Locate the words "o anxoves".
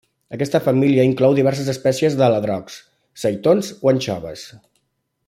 3.85-4.49